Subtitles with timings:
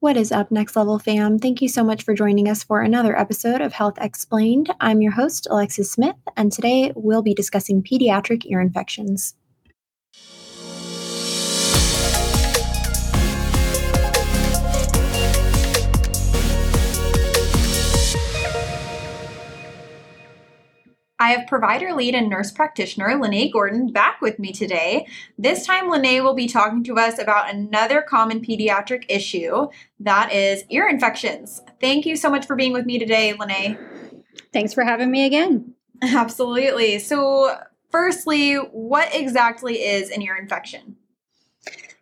[0.00, 1.40] What is up, Next Level fam?
[1.40, 4.72] Thank you so much for joining us for another episode of Health Explained.
[4.80, 9.34] I'm your host, Alexis Smith, and today we'll be discussing pediatric ear infections.
[21.20, 25.06] I have provider lead and nurse practitioner Lenee Gordon back with me today.
[25.36, 29.68] This time, Lenee will be talking to us about another common pediatric issue
[29.98, 31.60] that is ear infections.
[31.80, 33.76] Thank you so much for being with me today, Lenee.
[34.52, 35.74] Thanks for having me again.
[36.02, 37.00] Absolutely.
[37.00, 37.56] So,
[37.90, 40.97] firstly, what exactly is an ear infection?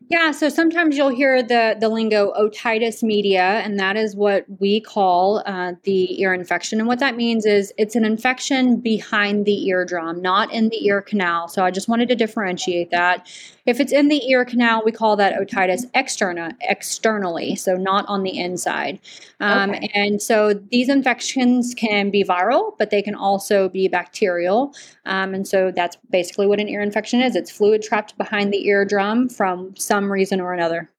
[0.08, 4.80] Yeah, so sometimes you'll hear the the lingo otitis media, and that is what we
[4.80, 6.78] call uh, the ear infection.
[6.78, 11.02] And what that means is it's an infection behind the eardrum, not in the ear
[11.02, 11.48] canal.
[11.48, 13.28] So I just wanted to differentiate that.
[13.66, 18.22] If it's in the ear canal, we call that otitis externa, externally, so not on
[18.22, 19.00] the inside.
[19.40, 19.90] Um, okay.
[19.92, 24.72] And so these infections can be viral, but they can also be bacterial.
[25.04, 28.66] Um, and so that's basically what an ear infection is it's fluid trapped behind the
[28.66, 30.90] eardrum from some reason or another.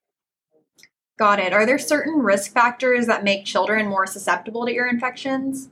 [1.18, 1.54] Got it.
[1.54, 5.70] Are there certain risk factors that make children more susceptible to ear infections?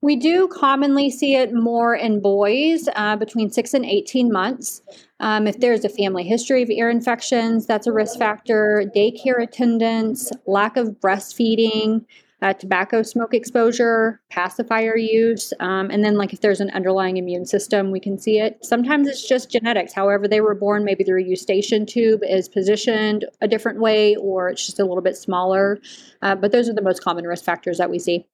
[0.00, 4.82] We do commonly see it more in boys uh, between 6 and 18 months.
[5.20, 8.84] Um, if there's a family history of ear infections, that's a risk factor.
[8.94, 12.04] Daycare attendance, lack of breastfeeding,
[12.40, 17.44] uh, tobacco smoke exposure, pacifier use, um, and then like if there's an underlying immune
[17.44, 18.64] system, we can see it.
[18.64, 19.92] Sometimes it's just genetics.
[19.92, 24.64] However, they were born, maybe their eustachian tube is positioned a different way, or it's
[24.64, 25.80] just a little bit smaller.
[26.22, 28.24] Uh, but those are the most common risk factors that we see.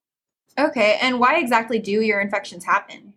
[0.58, 3.13] Okay, and why exactly do ear infections happen?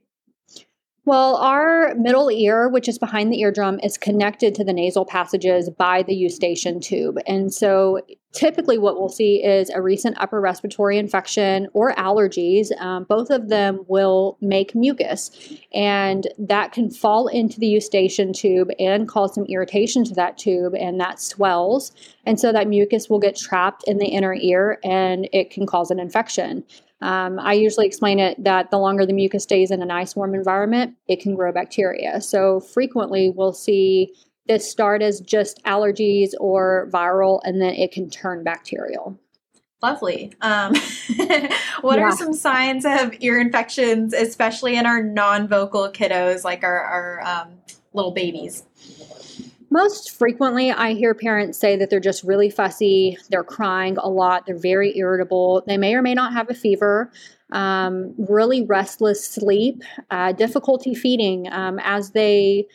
[1.07, 5.69] Well, our middle ear, which is behind the eardrum, is connected to the nasal passages
[5.69, 7.17] by the eustachian tube.
[7.25, 8.01] And so
[8.33, 12.77] typically, what we'll see is a recent upper respiratory infection or allergies.
[12.81, 15.31] Um, both of them will make mucus,
[15.73, 20.75] and that can fall into the eustachian tube and cause some irritation to that tube,
[20.75, 21.93] and that swells.
[22.25, 25.89] And so that mucus will get trapped in the inner ear and it can cause
[25.89, 26.65] an infection.
[27.01, 30.33] Um, I usually explain it that the longer the mucus stays in a nice warm
[30.33, 32.21] environment, it can grow bacteria.
[32.21, 34.13] So frequently we'll see
[34.47, 39.19] this start as just allergies or viral, and then it can turn bacterial.
[39.83, 40.33] Lovely.
[40.41, 40.73] Um,
[41.81, 42.05] what yeah.
[42.05, 47.21] are some signs of ear infections, especially in our non vocal kiddos, like our, our
[47.21, 47.49] um,
[47.93, 48.63] little babies?
[49.69, 54.45] Most frequently, I hear parents say that they're just really fussy, they're crying a lot,
[54.45, 57.11] they're very irritable, they may or may not have a fever,
[57.51, 62.65] um, really restless sleep, uh, difficulty feeding um, as they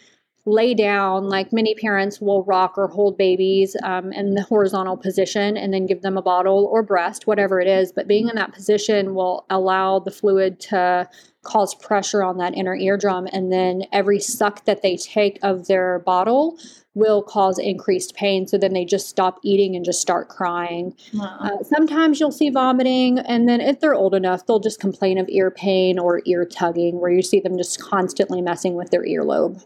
[0.44, 5.56] lay down, like many parents will rock or hold babies um, in the horizontal position
[5.56, 7.92] and then give them a bottle or breast, whatever it is.
[7.92, 11.08] But being in that position will allow the fluid to
[11.44, 13.28] cause pressure on that inner eardrum.
[13.32, 16.58] And then every suck that they take of their bottle
[16.94, 18.46] will cause increased pain.
[18.46, 20.94] So then they just stop eating and just start crying.
[21.14, 21.38] Wow.
[21.40, 23.20] Uh, sometimes you'll see vomiting.
[23.20, 27.00] And then if they're old enough, they'll just complain of ear pain or ear tugging,
[27.00, 29.64] where you see them just constantly messing with their earlobe.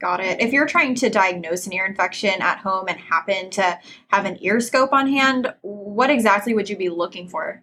[0.00, 0.40] Got it.
[0.40, 4.36] If you're trying to diagnose an ear infection at home and happen to have an
[4.42, 7.62] ear scope on hand, what exactly would you be looking for?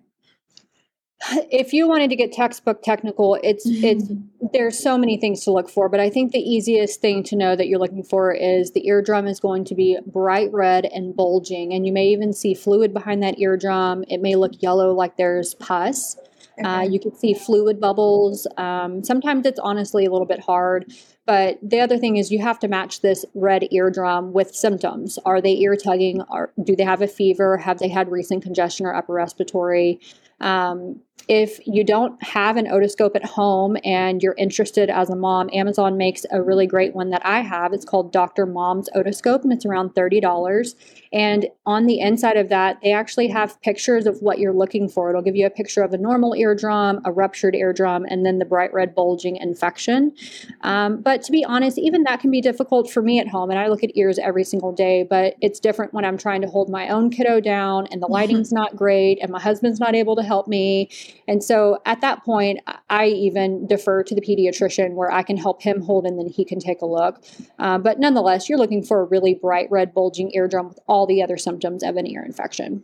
[1.52, 4.06] if you wanted to get textbook technical it's it's
[4.52, 7.56] there's so many things to look for but i think the easiest thing to know
[7.56, 11.74] that you're looking for is the eardrum is going to be bright red and bulging
[11.74, 15.54] and you may even see fluid behind that eardrum it may look yellow like there's
[15.56, 16.18] pus
[16.64, 16.70] uh, okay.
[16.70, 20.92] uh, you can see fluid bubbles um, sometimes it's honestly a little bit hard
[21.26, 25.18] but the other thing is you have to match this red eardrum with symptoms.
[25.26, 26.22] Are they ear tugging?
[26.30, 27.58] Are, do they have a fever?
[27.58, 30.00] Have they had recent congestion or upper respiratory?
[30.44, 35.50] Um, if you don't have an otoscope at home and you're interested as a mom,
[35.54, 37.72] Amazon makes a really great one that I have.
[37.72, 38.46] It's called Dr.
[38.46, 40.76] Mom's Otoscope and it's around $30.
[41.14, 45.10] And on the inside of that, they actually have pictures of what you're looking for.
[45.10, 48.46] It'll give you a picture of a normal eardrum, a ruptured eardrum, and then the
[48.46, 50.14] bright red bulging infection.
[50.62, 53.50] Um, but to be honest, even that can be difficult for me at home.
[53.50, 56.48] And I look at ears every single day, but it's different when I'm trying to
[56.48, 60.16] hold my own kiddo down and the lighting's not great and my husband's not able
[60.16, 60.90] to help me
[61.28, 62.60] and so at that point,
[62.90, 66.44] I even defer to the pediatrician where I can help him hold and then he
[66.46, 67.24] can take a look.
[67.60, 71.22] Uh, but nonetheless, you're looking for a really bright red bulging eardrum with all the
[71.22, 72.84] other symptoms of an ear infection.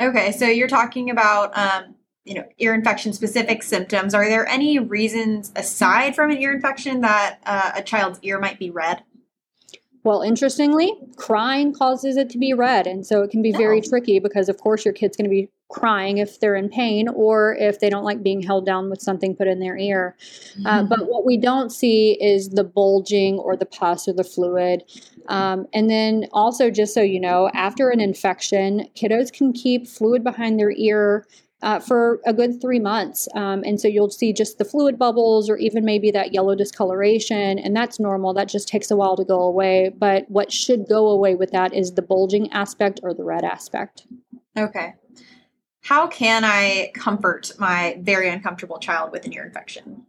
[0.00, 4.14] Okay, so you're talking about um, you know ear infection specific symptoms.
[4.14, 8.58] Are there any reasons aside from an ear infection that uh, a child's ear might
[8.58, 9.02] be red?
[10.04, 12.86] Well, interestingly, crying causes it to be red.
[12.86, 13.88] And so it can be very Oh.
[13.88, 17.54] tricky because, of course, your kid's going to be crying if they're in pain or
[17.58, 20.16] if they don't like being held down with something put in their ear.
[20.64, 24.82] Uh, but what we don't see is the bulging or the pus or the fluid.
[25.28, 30.24] Um, and then also, just so you know, after an infection, kiddos can keep fluid
[30.24, 31.26] behind their ear.
[31.60, 33.26] Uh, for a good three months.
[33.34, 37.58] Um, and so you'll see just the fluid bubbles or even maybe that yellow discoloration.
[37.58, 38.32] And that's normal.
[38.32, 39.90] That just takes a while to go away.
[39.98, 44.06] But what should go away with that is the bulging aspect or the red aspect.
[44.56, 44.94] okay.
[45.88, 50.04] How can I comfort my very uncomfortable child with an ear infection?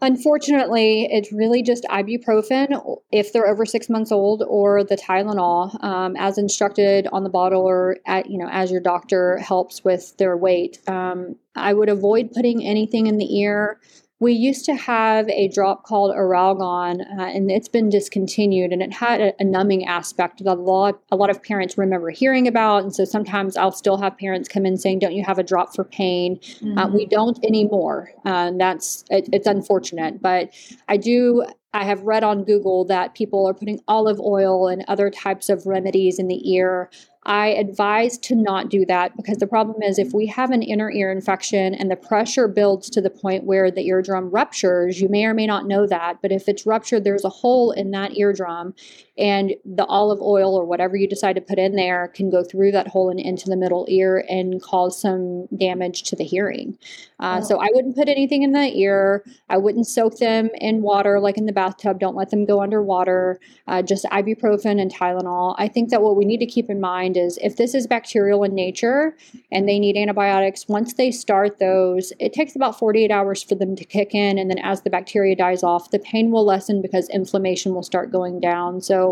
[0.00, 6.16] Unfortunately, it's really just ibuprofen if they're over six months old, or the Tylenol, um,
[6.16, 10.36] as instructed on the bottle, or at, you know as your doctor helps with their
[10.36, 10.80] weight.
[10.88, 13.78] Um, I would avoid putting anything in the ear.
[14.20, 18.72] We used to have a drop called Auralgan, uh, and it's been discontinued.
[18.72, 22.10] And it had a, a numbing aspect that a lot, a lot of parents remember
[22.10, 22.84] hearing about.
[22.84, 25.74] And so sometimes I'll still have parents come in saying, "Don't you have a drop
[25.74, 26.38] for pain?"
[26.78, 28.12] Uh, we don't anymore.
[28.24, 30.50] Uh, and that's it, it's unfortunate, but
[30.88, 31.44] I do.
[31.74, 35.66] I have read on Google that people are putting olive oil and other types of
[35.66, 36.88] remedies in the ear.
[37.26, 40.90] I advise to not do that because the problem is if we have an inner
[40.90, 45.24] ear infection and the pressure builds to the point where the eardrum ruptures, you may
[45.24, 48.74] or may not know that, but if it's ruptured, there's a hole in that eardrum
[49.16, 52.72] and the olive oil or whatever you decide to put in there can go through
[52.72, 56.76] that hole and into the middle ear and cause some damage to the hearing.
[57.20, 57.44] Uh, Oh.
[57.44, 59.24] So I wouldn't put anything in the ear.
[59.48, 61.98] I wouldn't soak them in water like in the bathtub.
[61.98, 63.40] Don't let them go underwater.
[63.66, 65.54] Uh, just ibuprofen and Tylenol.
[65.58, 68.44] I think that what we need to keep in mind is if this is bacterial
[68.44, 69.16] in nature
[69.52, 73.76] and they need antibiotics, once they start those, it takes about 48 hours for them
[73.76, 74.38] to kick in.
[74.38, 78.10] And then as the bacteria dies off, the pain will lessen because inflammation will start
[78.10, 78.80] going down.
[78.80, 79.03] So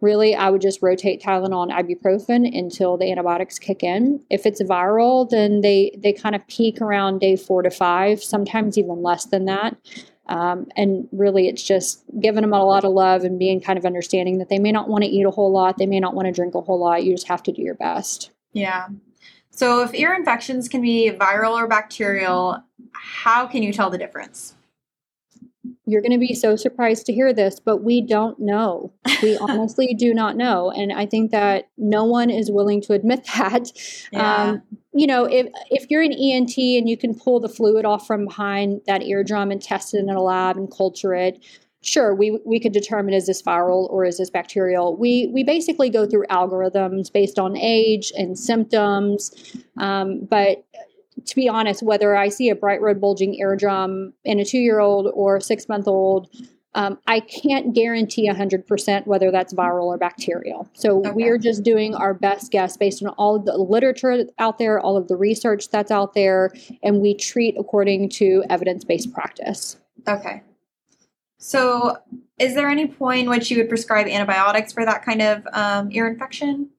[0.00, 4.62] really i would just rotate tylenol and ibuprofen until the antibiotics kick in if it's
[4.62, 9.26] viral then they they kind of peak around day four to five sometimes even less
[9.26, 9.76] than that
[10.26, 13.86] um, and really it's just giving them a lot of love and being kind of
[13.86, 16.26] understanding that they may not want to eat a whole lot they may not want
[16.26, 18.88] to drink a whole lot you just have to do your best Yeah.
[19.50, 22.62] So if ear infections can be viral or bacterial,
[22.92, 24.54] how can you tell the difference?
[25.88, 28.92] You're going to be so surprised to hear this, but we don't know.
[29.22, 30.70] We honestly do not know.
[30.70, 33.72] And I think that no one is willing to admit that.
[34.14, 34.62] Um,
[34.92, 38.26] you know, if, if you're an ENT and you can pull the fluid off from
[38.26, 41.42] behind that eardrum and test it in a lab and culture it,
[41.80, 44.94] sure, we, we could determine is this viral or is this bacterial.
[44.94, 49.56] We, we basically go through algorithms based on age and symptoms.
[49.78, 50.66] Um, but
[51.28, 54.80] to be honest, whether I see a bright red bulging eardrum in a two year
[54.80, 56.28] old or a six month old,
[56.74, 60.68] um, I can't guarantee 100% whether that's viral or bacterial.
[60.74, 61.10] So Okay.
[61.10, 64.80] we are just doing our best guess based on all of the literature out there,
[64.80, 66.52] all of the research that's out there,
[66.82, 69.76] and we treat according to evidence based practice.
[70.06, 70.42] Okay.
[71.38, 71.96] So
[72.38, 75.90] is there any point in which you would prescribe antibiotics for that kind of um,
[75.92, 76.70] ear infection?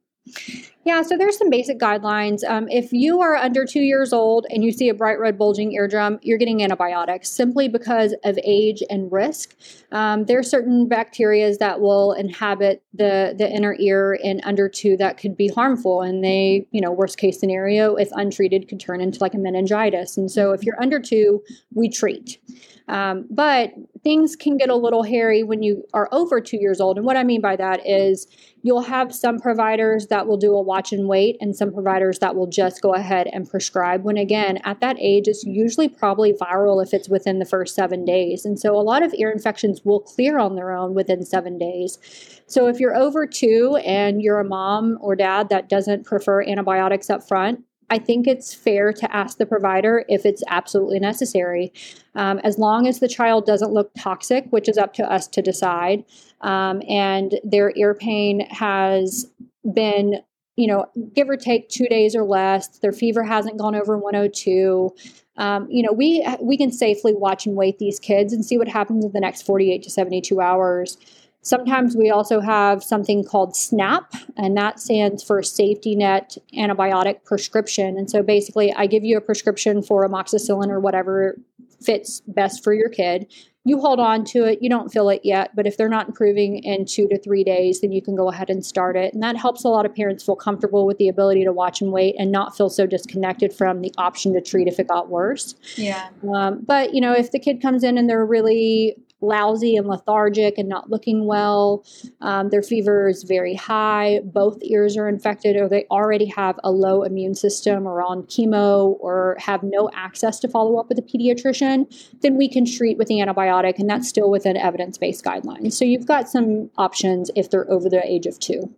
[0.86, 2.44] Yeah, so there's some basic guidelines.
[2.48, 5.74] Um, if you are under two years old and you see a bright red bulging
[5.74, 9.56] eardrum, you're getting antibiotics simply because of age and risk.
[9.92, 14.98] Um, there are certain bacteria that will inhabit the the inner ear in under two
[14.98, 19.02] that could be harmful, and they, you know, worst case scenario, if untreated, could turn
[19.02, 20.18] into like a meningitis.
[20.18, 22.40] And so, if you're under two, we treat.
[22.89, 23.71] Um, but
[24.03, 26.97] things can get a little hairy when you are over two years old.
[26.97, 28.27] And what I mean by that is
[28.63, 32.35] you'll have some providers that will do a watch and wait, and some providers that
[32.35, 34.03] will just go ahead and prescribe.
[34.03, 38.05] When again, at that age, it's usually probably viral if it's within the first seven
[38.05, 38.43] days.
[38.43, 41.99] And so a lot of ear infections will clear on their own within seven days.
[42.47, 47.09] So if you're over two and you're a mom or dad that doesn't prefer antibiotics
[47.09, 51.73] up front, I think it's fair to ask the provider if it's absolutely necessary.
[52.15, 55.41] Um, as long as the child doesn't look toxic, which is up to us to
[55.41, 56.05] decide,
[56.41, 59.27] um, and their ear pain has
[59.73, 60.21] been,
[60.55, 64.93] you know, give or take two days or less, their fever hasn't gone over 102.
[65.37, 68.67] Um, you know, we we can safely watch and wait these kids and see what
[68.67, 70.97] happens in the next 48 to 72 hours.
[71.41, 77.97] Sometimes we also have something called SNAP, and that stands for Safety Net Antibiotic Prescription.
[77.97, 81.37] And so basically, I give you a prescription for amoxicillin or whatever
[81.81, 83.31] fits best for your kid.
[83.65, 86.63] You hold on to it, you don't fill it yet, but if they're not improving
[86.63, 89.13] in two to three days, then you can go ahead and start it.
[89.13, 91.91] And that helps a lot of parents feel comfortable with the ability to watch and
[91.91, 95.55] wait and not feel so disconnected from the option to treat if it got worse.
[95.75, 96.09] Yeah.
[96.33, 100.57] Um, but you know, if the kid comes in and they're really lousy and lethargic
[100.57, 101.85] and not looking well.
[102.21, 104.21] Um, their fever is very high.
[104.23, 108.97] Both ears are infected, or they already have a low immune system or on chemo
[108.99, 111.85] or have no access to follow up with a pediatrician,
[112.21, 115.73] then we can treat with the antibiotic, and that's still within evidence based guidelines.
[115.73, 118.73] So you've got some options if they're over the age of two.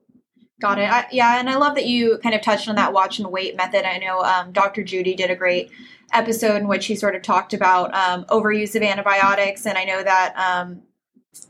[0.62, 0.92] Got it.
[0.92, 3.56] I, yeah, and I love that you kind of touched on that watch and wait
[3.56, 3.84] method.
[3.84, 4.84] I know um, Dr.
[4.84, 5.72] Judy did a great
[6.14, 10.04] episode in which he sort of talked about um, overuse of antibiotics, and I know
[10.04, 10.84] that um,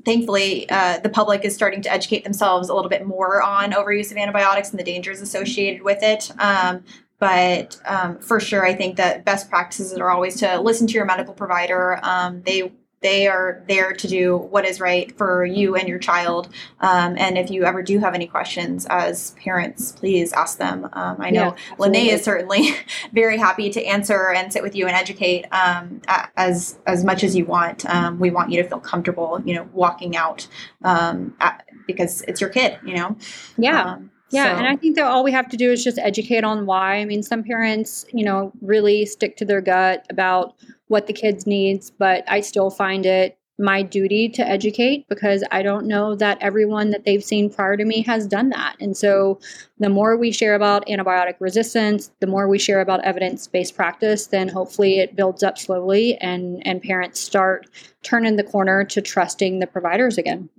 [0.06, 4.12] thankfully uh, the public is starting to educate themselves a little bit more on overuse
[4.12, 6.32] of antibiotics and the dangers associated with it.
[6.40, 6.86] Um,
[7.20, 11.06] but um, for sure, I think that best practices are always to listen to your
[11.06, 12.00] medical provider.
[12.02, 12.72] Um, they
[13.02, 16.50] they are there to do what is right for you and your child.
[16.80, 20.88] Um, and if you ever do have any questions as parents, please ask them.
[20.94, 22.76] Um, I know yeah, Lenee is certainly
[23.14, 26.02] very happy to answer and sit with you and educate um,
[26.38, 27.86] as as much as you want.
[27.90, 30.48] Um, we want you to feel comfortable, you know, walking out
[30.84, 33.18] um, at, because it's your kid, you know.
[33.58, 33.84] Yeah.
[33.84, 34.60] Um, yeah, so.
[34.60, 36.96] and I think that all we have to do is just educate on why.
[36.96, 40.56] I mean, some parents, you know, really stick to their gut about
[40.92, 45.62] what the kids needs, but I still find it my duty to educate because I
[45.62, 48.76] don't know that everyone that they've seen prior to me has done that.
[48.82, 49.40] And so
[49.80, 54.50] the more we share about antibiotic resistance, the more we share about evidence-based practice, then
[54.50, 57.68] hopefully it builds up slowly and and parents start
[58.04, 60.50] turning the corner to trusting the providers again.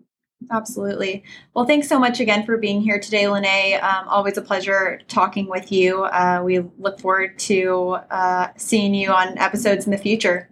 [0.51, 1.23] Absolutely.
[1.55, 3.83] Well, thanks so much again for being here today, Lenee.
[3.83, 6.05] Um, always a pleasure talking with you.
[6.05, 10.49] Uh, we look forward to uh, seeing you on episodes in the future.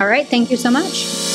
[0.00, 0.26] All right.
[0.26, 1.29] Thank you so much.